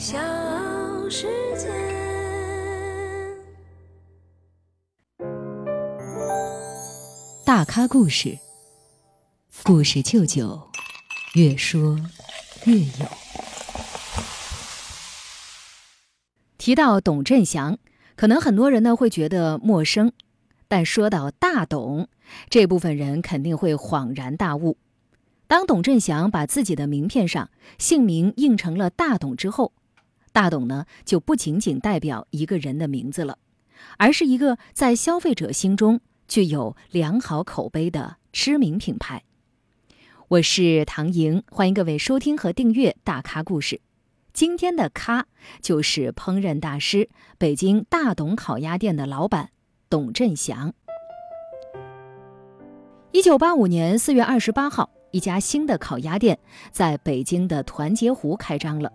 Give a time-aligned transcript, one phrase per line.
[0.00, 0.16] 小
[1.10, 1.26] 世
[1.58, 1.68] 界。
[7.44, 8.38] 大咖故事，
[9.62, 10.58] 故事舅舅，
[11.34, 12.00] 越说
[12.64, 13.06] 越有。
[16.56, 17.76] 提到董振祥，
[18.16, 20.12] 可能很多人呢会觉得陌生，
[20.66, 22.08] 但说到大董，
[22.48, 24.78] 这部分人肯定会恍然大悟。
[25.46, 29.74] 当董振祥把自己的名片上姓名印成了大董之后，
[30.32, 33.38] 大董呢就不仅仅代表一个人的名字了，
[33.98, 39.24] 而是一个在消费者心中具有良好口碑的知名品牌。
[40.28, 43.76] 我是唐莹，欢迎各位收听和订阅《大咖故事》。
[44.32, 45.26] 今天的咖
[45.60, 49.50] 就是烹饪大师、北京大董烤鸭店的老板
[49.88, 50.72] 董振祥。
[53.10, 54.90] 一九八五年四月二十八号。
[55.12, 56.38] 一家新的烤鸭店
[56.70, 58.92] 在北京的团结湖开张了。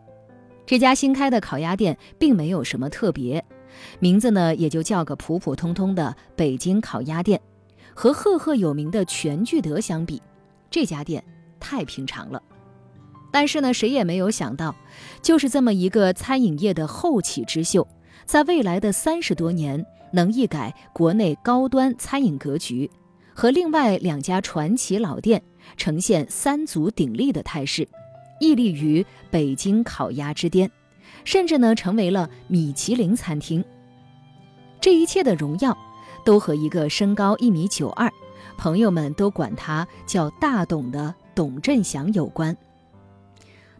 [0.65, 3.43] 这家新开的烤鸭店并没有什么特别，
[3.99, 7.39] 名字呢也就叫个普普通通的北京烤鸭店。
[7.93, 10.21] 和赫赫有名的全聚德相比，
[10.69, 11.23] 这家店
[11.59, 12.41] 太平常了。
[13.31, 14.75] 但是呢，谁也没有想到，
[15.21, 17.87] 就是这么一个餐饮业的后起之秀，
[18.25, 22.89] 在未来的三十多年，能一改国内高端餐饮格局，
[23.33, 25.41] 和另外两家传奇老店。
[25.77, 27.87] 呈现三足鼎立的态势，
[28.39, 30.69] 屹立于北京烤鸭之巅，
[31.23, 33.63] 甚至呢成为了米其林餐厅。
[34.79, 35.77] 这一切的荣耀，
[36.23, 38.11] 都和一个身高一米九二，
[38.57, 42.55] 朋友们都管他叫大董的董振祥有关。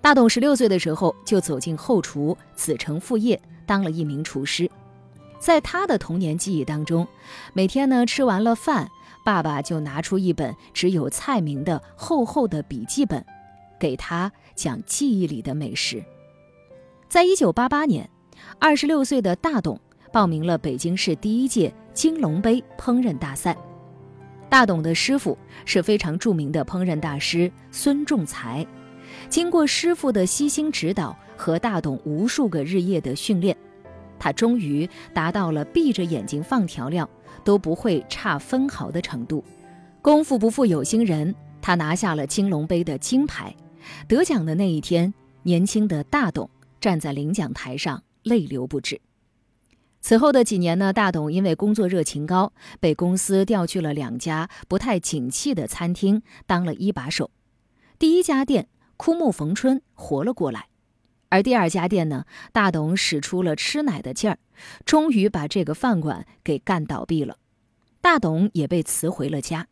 [0.01, 4.69] 大董十六岁的时候就走进后厨，子承父业，当了一名厨师。
[5.39, 7.07] 在他的童年记忆当中，
[7.53, 8.89] 每天呢吃完了饭。
[9.23, 13.25] 爸爸就拿出一本只有菜名的厚厚的笔记本，
[13.79, 16.03] 给他讲记忆里的美食。
[17.07, 18.09] 在一九八八年，
[18.59, 19.79] 二十六岁的大董
[20.11, 23.55] 报名了北京市第一届金龙杯烹饪大赛。
[24.49, 28.65] 大董的师傅是非常著名的烹饪大师孙仲才。
[29.29, 33.55] 经过师傅的悉心指导和大董无数个日夜的训练，
[34.17, 37.07] 他终于达到了闭着眼睛放调料。
[37.43, 39.43] 都不会差分毫的程度，
[40.01, 43.55] 功夫不负有心人，他拿下了金龙杯的金牌。
[44.07, 45.13] 得奖的那一天，
[45.43, 48.99] 年轻的大董站在领奖台上，泪流不止。
[50.01, 57.31] 此后的几年呢，大董因为工作热情高，被公司调去了两家不太景气的餐厅当了一把手。
[57.97, 60.67] 第一家店枯木逢春活了过来，
[61.29, 64.37] 而第二家店呢，大董使出了吃奶的劲儿。
[64.85, 67.37] 终于把这个饭馆给干倒闭了，
[67.99, 69.67] 大董也被辞回了家。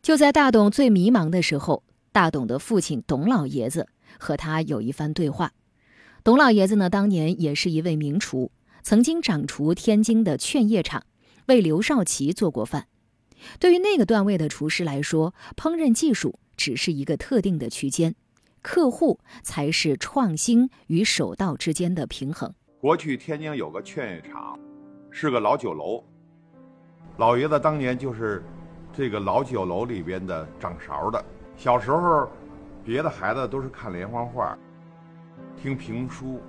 [0.00, 3.88] 就在大董最迷茫的时候，大董的父亲董老爷子
[4.18, 5.52] 和他有一番对话。
[6.24, 8.50] 董老爷子呢，当年也是一位名厨，
[8.82, 11.04] 曾经掌厨天津的劝业场，
[11.46, 12.88] 为刘少奇做过饭。
[13.58, 18.14] 对于那个段位的厨师来说，烹饪技术只是一个特定的区间，
[18.60, 22.52] 客户才是创新与手道之间的平衡。
[22.80, 24.58] 过去天津有个劝业场，
[25.10, 26.04] 是个老酒楼。
[27.16, 28.44] 老爷子当年就是
[28.92, 31.24] 这个老酒楼里边的掌勺的。
[31.60, 32.26] 小时候，
[32.82, 34.56] 别的孩子都是看连环画、
[35.60, 36.40] 听评书、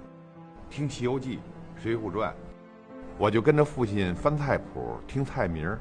[0.70, 1.36] 听《西游记》
[1.84, 2.32] 《水浒传》，
[3.18, 5.78] 我就跟着父亲翻菜谱、听菜名。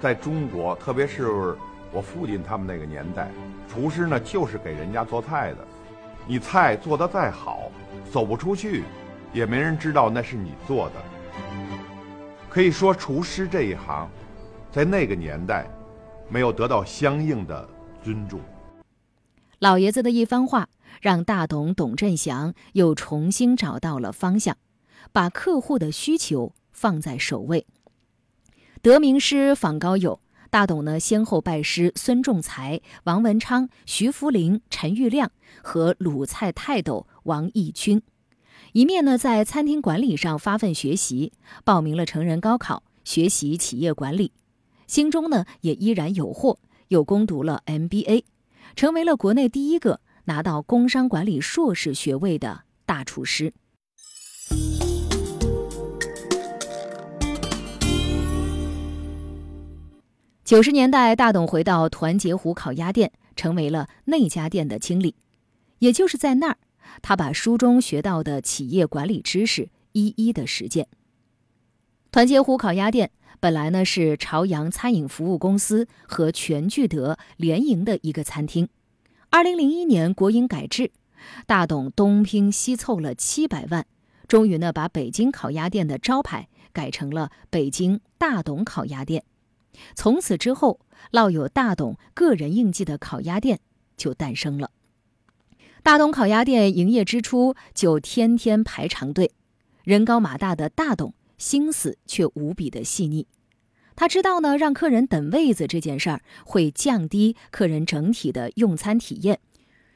[0.00, 1.56] 在中国，特别是
[1.92, 3.30] 我父亲他们那个年代，
[3.68, 5.58] 厨师呢就是给人家做菜的。
[6.26, 7.70] 你菜做得再好。
[8.10, 8.82] 走不出去，
[9.32, 10.94] 也没人知道那是你做的。
[12.50, 14.08] 可以说，厨师这一行，
[14.72, 15.66] 在那个年代，
[16.28, 17.68] 没有得到相应的
[18.02, 18.40] 尊重。
[19.58, 20.68] 老爷子的一番话，
[21.00, 24.56] 让大董董振祥又重新找到了方向，
[25.12, 27.66] 把客户的需求放在首位。
[28.82, 30.20] 得名师访高友，
[30.50, 35.30] 大董呢先后拜师孙仲才、王文昌、徐福林、陈玉亮
[35.62, 37.06] 和鲁菜泰斗。
[37.24, 38.02] 王义军，
[38.72, 41.32] 一面呢在餐厅管理上发奋学习，
[41.64, 44.30] 报名了成人高考，学习企业管理，
[44.86, 46.58] 心中呢也依然有货，
[46.88, 48.24] 又攻读了 MBA，
[48.76, 53.52] 成为了国内第一个拿到工商管理硕士学位的大厨师。
[60.44, 65.14] 九十年代，大董回到团结湖烤鸭店，成为了那家店的经理，
[65.78, 66.58] 也就是在那儿。
[67.00, 70.86] 他把书中学到的企业管理知识一一的实践。
[72.12, 73.10] 团结湖烤鸭店
[73.40, 78.68] 本来呢是朝阳餐饮服务公司和全聚德联营的一个餐厅。
[79.30, 80.92] 二零零一年国营改制，
[81.46, 83.86] 大董东拼西凑了七百万，
[84.28, 89.24] 终于呢把北京烤鸭店的招牌改成了北京大董烤鸭店。
[89.94, 93.58] 从此之后，烙有大董个人印记的烤鸭店
[93.96, 94.70] 就诞生了。
[95.82, 99.32] 大董烤鸭店营业之初就天天排长队，
[99.82, 103.26] 人高马大的大董心思却无比的细腻。
[103.96, 109.38] 他知道呢，让客人等位子这件事儿会降低客人整体的用餐体验，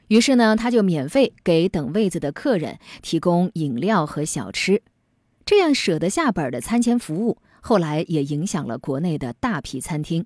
[0.07, 4.81] 于是呢，他就免费给等位子的客人提供饮料和小吃。
[5.45, 10.25] 这样舍得下本的餐前服务，后来也影响了国内的大批餐厅。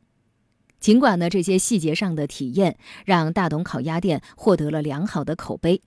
[0.80, 5.82] 尽管呢，这些细节上的体验让大董烤鸭店获得了良好的口碑，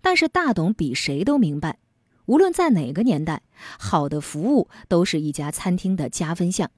[0.00, 1.78] 但是大董比谁都明白，
[2.26, 3.42] 无论在哪个年代，
[3.78, 6.70] 好的服务都是一家餐厅的加分项，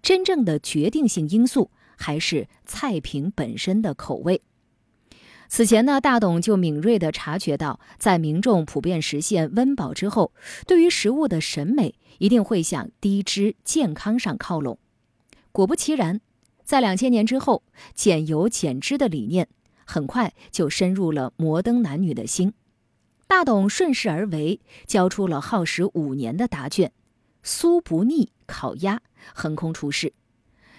[0.00, 4.42] 真正的决定性因素还是菜品本身的口味。
[5.48, 10.32] 此前呢，大董就敏锐地察觉到，在民众普遍实现温饱之后，
[10.66, 14.78] 对于食物的审美一定会向低脂健康上靠拢。
[15.50, 16.20] 果不其然。
[16.64, 17.64] 在两千年之后，
[17.94, 19.48] 减油减脂的理念
[19.84, 22.54] 很快就深入了摩登男女的心。
[23.32, 26.92] 大董顺势而为，交出了耗时五年的答卷——
[27.42, 29.00] 酥不腻烤鸭，
[29.32, 30.12] 横空出世，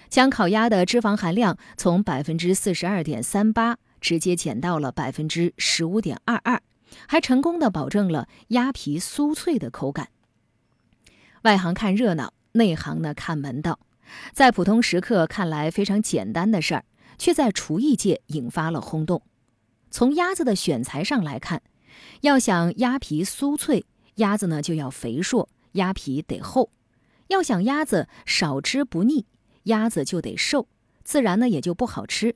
[0.08, 6.62] 将烤鸭的脂肪含量从百分之四十二点三八直接减到了百分之十五点二二，
[7.08, 10.10] 还成功的保证了鸭皮酥脆的口感。
[11.42, 13.80] 外行看热闹，内行呢看门道。
[14.32, 16.84] 在普通食客看来非常简单的事儿，
[17.18, 19.22] 却在厨艺界引发了轰动。
[19.90, 21.60] 从鸭子的选材上来看，
[22.22, 23.84] 要想鸭皮酥脆，
[24.16, 26.70] 鸭子呢就要肥硕，鸭皮得厚；
[27.28, 29.26] 要想鸭子少吃不腻，
[29.64, 30.68] 鸭子就得瘦，
[31.02, 32.34] 自然呢也就不好吃。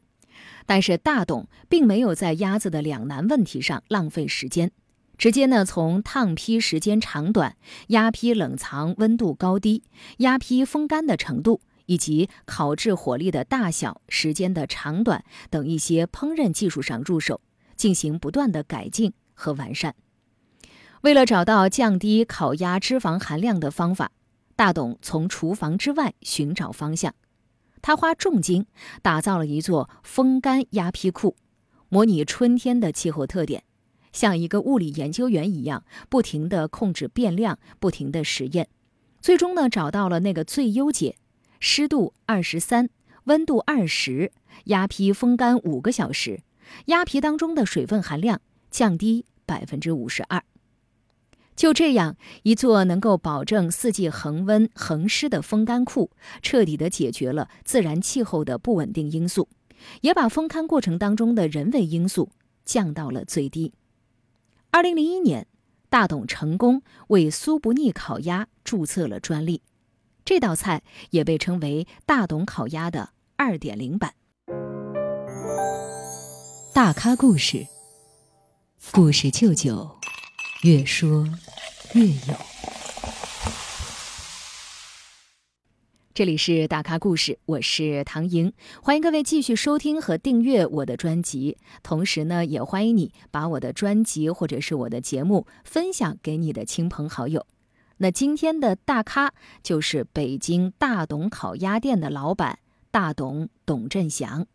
[0.66, 4.70] 但是大董并没有在鸭子的两难问题上浪费时间，
[5.16, 7.56] 直接呢从烫坯时间长短、
[7.88, 9.82] 鸭皮冷藏温度高低、
[10.18, 11.60] 鸭皮风干的程度。
[11.88, 17.40] 以及烤制火力的大小、时间的长短等一些烹饪技术上入手，
[17.76, 19.94] 进行不断的改进和完善。
[21.02, 24.10] 为了找到降低烤鸭脂肪含量的方法，
[24.56, 27.14] 大董从厨房之外寻找方向。
[27.80, 28.66] 他花重金
[29.00, 31.36] 打造了一座风干鸭皮库，
[31.88, 33.62] 模拟春天的气候特点，
[34.12, 38.68] 像一个物理研究员一样，不停地控制变量，不停地实验，
[39.20, 41.16] 最终呢找到了那个最优解。
[41.60, 42.90] 湿度二十三，
[43.24, 44.32] 温度二十，
[44.64, 46.40] 鸭皮风干五个小时，
[46.86, 50.42] 鸭皮当中的水分含量降低百分之五十二。
[51.56, 56.10] 就这样，一座能够保证四季恒温恒湿的风干库，
[56.40, 59.48] 彻底的解决了自然气候的不稳定因素，
[60.02, 62.30] 也把风干过程当中的人为因素
[62.64, 63.72] 降到了最低。
[64.70, 65.48] 二零零一年，
[65.88, 69.62] 大董成功为苏不腻烤鸭注册了专利。
[70.24, 74.12] 这道菜也被称为“大董烤鸭”的二点零版。
[76.74, 77.66] 大咖故事，
[78.92, 79.90] 故事舅舅，
[80.62, 81.28] 越说
[81.94, 82.34] 越有。
[86.14, 88.52] 这里是大咖故事，我是唐莹，
[88.82, 91.58] 欢迎各位继续收听和订阅我的专辑。
[91.82, 97.46] 同时呢，也欢迎你把我的专辑或者是我的节目分享给你的亲朋好友。
[97.98, 102.60] 那今天的大咖就是北京大董烤鸭店的老板
[102.90, 104.46] 大董董振祥。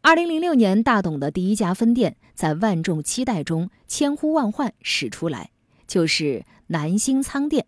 [0.00, 5.50] 二零零六年，大董的第一家分店在万众期待中千呼万唤始出来，
[5.86, 7.66] 就是南新仓店。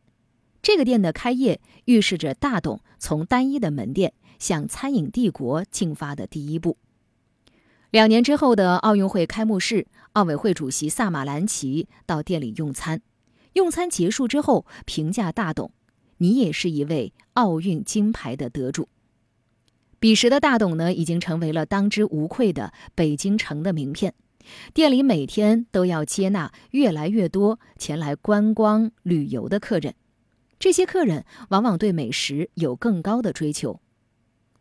[0.63, 6.79] 这个店的开业，预示着大董从单一的门店向餐饮帝国进发的第一步。
[7.91, 13.03] 两年之后的奥运会开幕式，奥委会主席萨马兰奇到店里用餐。
[13.55, 15.73] 用餐结束之后，评价大董
[16.19, 18.89] ：“你也是一位奥运金牌的得主。”
[20.01, 24.15] 彼时的大董呢，已经成为了当之无愧的北京城的名片。
[24.73, 29.95] 店里每天都要接纳越来越多前来观光旅游的客人，
[30.59, 33.79] 这些客人往往对美食有更高的追求。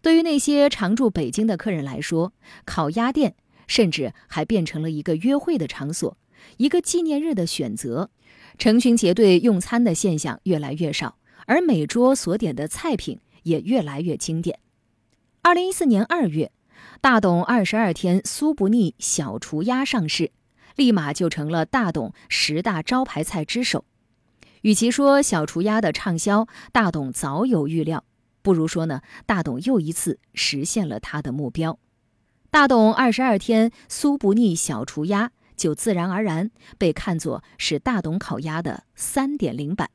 [0.01, 2.33] 对于那些常住北京的客人来说，
[2.65, 6.17] 烤鸭店甚至还变成了一个约会的场所，
[6.57, 8.09] 一个纪念日的选择。
[8.57, 14.59] 成群结队用餐的现象越来越少，而每桌所点的菜品也越来越经典。
[15.41, 16.51] 二零一四年二月，
[16.99, 20.31] 大董二十二天酥不腻小厨鸭上市，
[20.75, 23.85] 立马就成了大董十大招牌菜之首。
[24.61, 28.03] 与其说小厨鸭的畅销，大董早有预料，
[28.41, 31.79] 不如说呢，大董又一次实现了他的目标。
[32.51, 35.31] 大董二十二天酥不腻小厨鸭。
[35.55, 39.89] 就自然而然被看作是大董烤鸭的三点零版。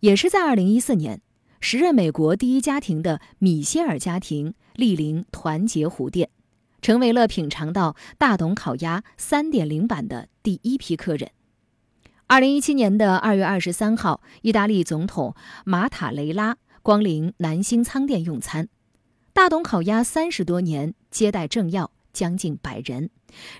[0.00, 1.22] 也是在二零一四年，
[1.60, 6.30] 时任美国第一家庭的米歇尔家庭莅临团结湖店，
[6.80, 11.30] 成为了品尝到大董烤鸭三点零版的第一批客人。
[12.26, 15.34] 二零一七年的二月二十三号，意大利总统
[15.64, 18.68] 马塔雷拉光临南星仓店用餐。
[19.32, 23.10] 大董烤鸭三十多年，接待政要将近百人，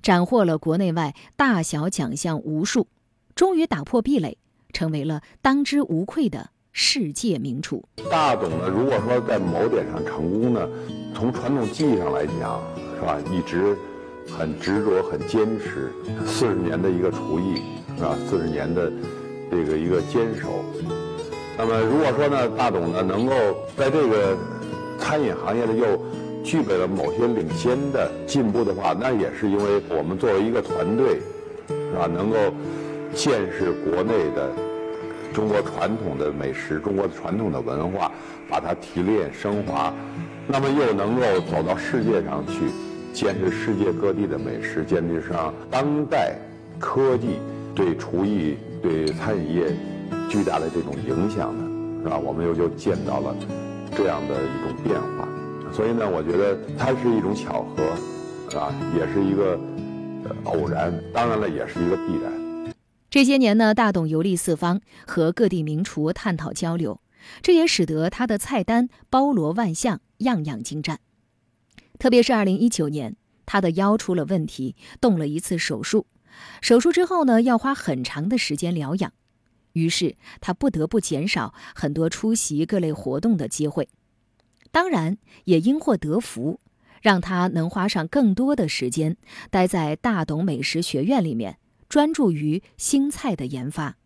[0.02, 2.86] 斩获了国内外大小奖项无数，
[3.34, 4.38] 终于打破壁垒，
[4.72, 6.50] 成为了当之无愧的
[6.80, 7.82] 世界名厨。
[8.08, 10.68] 大董呢，如果说在某点上成功呢，
[11.12, 12.62] 从传统技艺上来讲，
[12.94, 13.18] 是吧？
[13.32, 13.76] 一直
[14.30, 15.90] 很执着、很坚持，
[16.24, 17.60] 四十年的一个厨艺，
[17.96, 18.16] 是吧？
[18.30, 18.92] 四十年的
[19.50, 20.64] 这个一个坚守。
[21.58, 23.34] 那么如果说呢，大董呢能够
[23.76, 24.36] 在这个
[25.00, 26.00] 餐饮行业呢又
[26.44, 31.18] 具备了某些领先的进步的话，那也是因为我们作为一个团队，
[31.66, 32.06] 是吧？
[32.06, 32.36] 能够
[33.14, 34.52] 见识国内的
[35.32, 38.10] 中国传统的美食、中国传统的文化，
[38.48, 39.92] 把它提炼升华，
[40.46, 42.70] 那么又能够走到世界上去，
[43.12, 46.36] 见识世界各地的美食，见识上当代
[46.78, 47.38] 科技
[47.74, 49.76] 对厨艺、对餐饮业
[50.28, 51.64] 巨大的这种影响呢，
[52.02, 52.18] 是吧？
[52.18, 53.34] 我们又就见到了。
[53.96, 55.26] 这样的一种变化，
[55.72, 57.82] 所以呢，我觉得它是一种巧合，
[58.56, 59.58] 啊，也是一个
[60.44, 62.30] 偶然，当然了，也是一个必然。
[63.10, 67.00] 这些年呢，大董游历四方，和各地名厨探讨交流，
[67.40, 71.00] 这也使得他的菜单包罗万象，样样精湛。
[71.98, 76.06] 特别是2019年，他的腰出了问题，动了一次手术，
[76.60, 79.12] 手术之后呢，要花很长的时间疗养。
[79.72, 83.88] 于是他不得不减少很多出席各类活动的机会，
[84.70, 86.60] 当然也因祸得福，
[87.00, 89.16] 让他能花上更多的时间
[89.50, 93.96] 待在大董美食学院里面，专注于新菜的研发。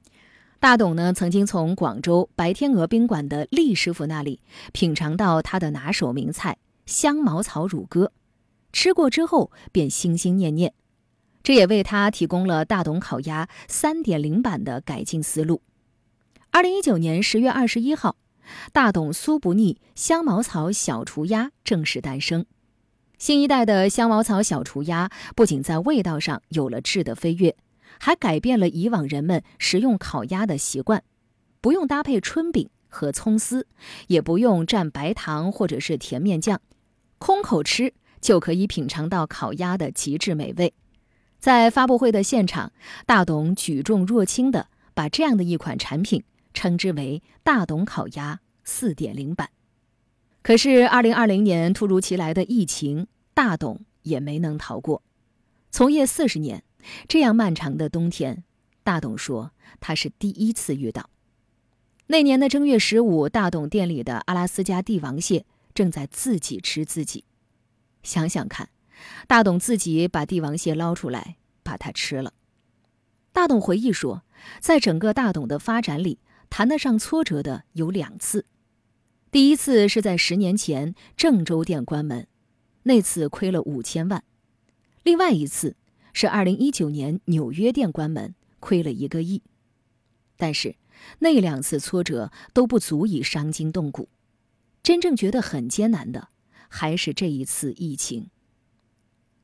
[0.60, 4.40] 大董呢，曾经从广州白天鹅宾馆的厉师傅那里
[4.72, 8.12] 品尝到他的拿手名菜香茅草乳鸽，
[8.72, 10.72] 吃过之后便心心念念。
[11.42, 15.60] 这也为他提供了大董烤鸭三点零版的改进思路。
[16.52, 18.14] 二零一九年十月二十一号，
[18.72, 22.46] 大董酥不腻香茅草小厨鸭正式诞生。
[23.18, 27.56] 新一代的香茅草小厨鸭不仅在味道上有了质的飞跃，
[28.04, 31.04] 还改变了以往人们食用烤鸭的习惯，
[31.60, 33.68] 不用搭配春饼和葱丝，
[34.08, 36.60] 也不用蘸白糖或者是甜面酱，
[37.20, 40.74] 空口吃就可以品尝到烤鸭的极致美味。
[41.38, 42.72] 在发布会的现场，
[43.06, 49.50] 大董举重若轻地把这样的一款产品称之为“大董烤鸭四点零版”。
[50.42, 55.04] 可是，二零二零年突如其来的疫情，大董也没能逃过。
[55.70, 56.64] 从业四十年，
[57.08, 58.44] 这样漫长的冬天，
[58.82, 61.10] 大董说他是第一次遇到。
[62.06, 67.24] 那年的正月十五，大董店里的阿拉斯加帝王蟹正在自己吃自己。
[68.02, 68.68] 想想看。
[69.26, 72.34] 大董自己把帝王蟹捞出来，把它吃了。
[73.32, 74.22] 大董回忆说，
[74.60, 78.46] 在整个大董的发展里，谈得上挫折的有两次。
[79.32, 82.28] 第一次是在十年前郑州店关门，
[82.84, 84.20] 那次亏了五千万；
[85.02, 85.74] 另外一次
[86.12, 89.42] 是二零一九年纽约店关门，亏了一个亿。
[90.36, 90.76] 但是
[91.20, 94.08] 那两次挫折都不足以伤筋动骨，
[94.82, 96.28] 真正觉得很艰难的，
[96.68, 98.28] 还是这一次疫情。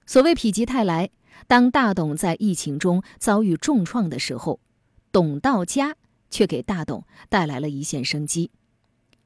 [0.07, 1.11] 所谓否极泰来，
[1.47, 4.61] 当大董在疫情中遭遇重创的时候，
[5.13, 5.97] 董到家
[6.31, 8.51] 却给大董带来了一线生机。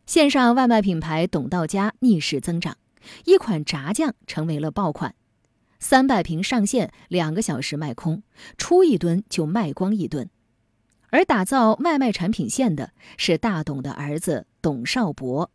[0.04, 2.76] 线上外卖品牌董到家逆势增长，
[3.24, 5.14] 一款炸酱成为了爆款，
[5.82, 8.22] 三百瓶上线，两个小时卖空，
[8.56, 10.30] 出一吨就卖光一吨。
[11.10, 15.50] 而打造外卖产品线的是大董的儿子董少博。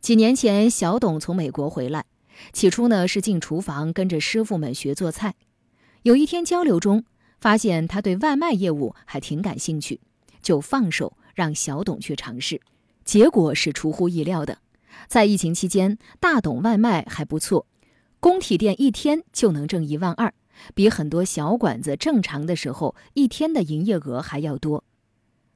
[0.00, 2.04] 几年前，小董从美国回来。
[2.52, 5.34] 起初呢，是进厨房跟着师傅们学做菜。
[6.04, 7.04] 有一天交流中，
[7.40, 10.00] 发现他对外卖业务还挺感兴趣，
[10.40, 12.60] 就放手让小董去尝试。
[13.04, 14.58] 结果是出乎意料的，
[15.08, 17.66] 在疫情期间，大董外卖还不错，
[18.20, 20.32] 工体店一天就能挣一万二，
[20.74, 24.84] 比很多小馆子正常的时候一天的营业额还要多。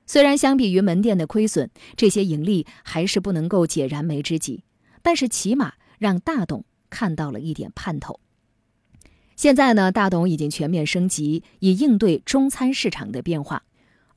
[0.06, 4.64] 虽然相比于门店的亏损，这些盈利还是不能够解燃眉之急，
[5.02, 6.64] 但是起码让大董。
[6.90, 8.20] 看到了一点盼头。
[9.34, 13.64] 现在呢，大董已经全面升级，以应对中餐市场的变化。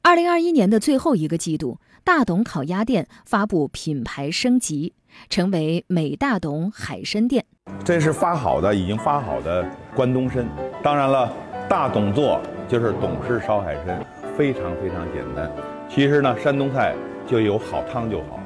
[0.04, 4.94] 二零二一年的最后一个季度，大董烤鸭店发布品牌升级，
[5.27, 7.48] 成为美大董海参店。
[7.83, 10.45] 这是发好的，已经发好的关东参。
[10.83, 11.31] 当然了，
[11.69, 14.00] 大董做就是董氏烧海参，
[14.38, 15.50] 非常非常简单。
[15.89, 16.93] 其实呢，山东菜
[17.25, 18.39] 就有好汤就好。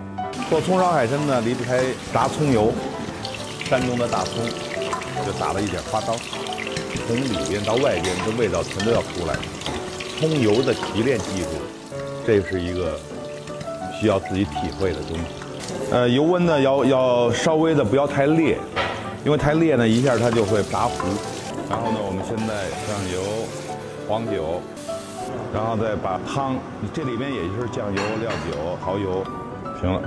[0.49, 1.81] 做葱烧海参呢，离不开
[2.13, 2.71] 炸葱油。
[3.65, 4.43] 山东的大葱
[5.25, 6.13] 就打了一点花刀，
[7.07, 9.35] 从里边到外边，这味道全都要出来。
[10.19, 11.47] 葱油的提炼技术，
[12.27, 12.91] 这是一个
[13.97, 15.23] 需要自己体会的东西。
[15.89, 18.57] 呃，油温呢要要稍微的不要太烈，
[19.23, 20.97] 因为太烈呢一下它就会炸糊。
[21.69, 23.47] 然后呢，我们现在酱油、
[24.07, 24.61] 黄酒，
[25.53, 26.57] 然后再把汤，
[26.93, 29.23] 这里边也就是酱油、料酒、蚝油，
[29.79, 30.01] 行了，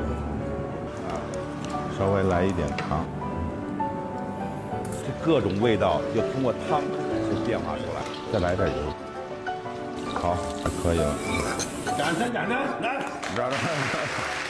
[1.98, 3.04] 稍微来一点糖。
[5.24, 8.74] 各种味道就通过汤去变化出来，再来点油，
[10.12, 10.36] 好
[10.82, 11.14] 可以了。
[11.96, 12.52] 掌声，掌声，
[12.82, 13.00] 来！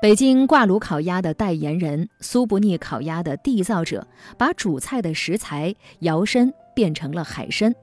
[0.00, 7.74] 北京挂炉烤鸭的代言人、苏不腻烤鸭的缔造者，把主菜的食材摇身变成了海参，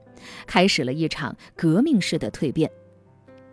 [0.46, 2.70] 开始了一场革命式的蜕变。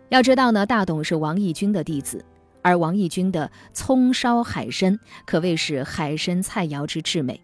[0.08, 2.24] 要知道呢，大董是王义军的弟子。
[2.62, 7.38] 而王义军的葱烧海参可谓是海参菜肴之至美，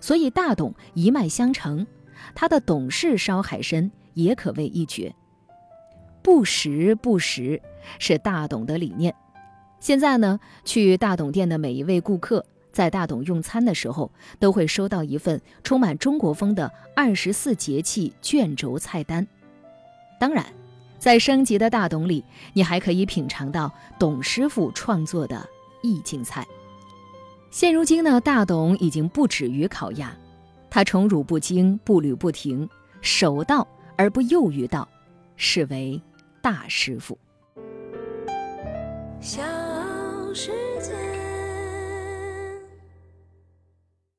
[0.00, 1.86] 所以大董一脉相承，
[2.34, 5.14] 他的董氏烧海参也可谓一绝。
[6.24, 7.62] 不食不食
[8.00, 9.14] 是大董的理念。
[9.80, 19.26] 现在呢，去大董店的每一位顾客在大董用餐的时候，都会收到一份充满中国风的二十四节气卷轴菜单。
[20.18, 20.44] 当然。
[20.98, 25.46] 在升级的大董里，你还可以品尝到董师傅创作的
[25.82, 26.44] 意境菜。
[27.50, 30.16] 现如今呢，大董已经不止于烤鸭，
[30.70, 32.68] 他宠辱不惊，步履不停，
[33.02, 34.88] 守道而不囿于道，
[35.36, 36.00] 是为
[36.40, 37.16] 大师傅。
[39.20, 39.42] 小
[40.36, 40.65] 是